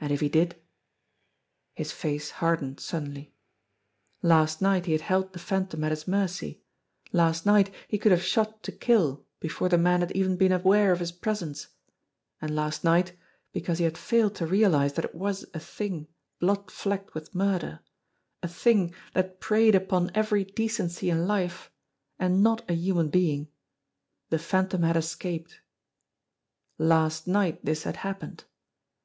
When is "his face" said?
1.74-2.30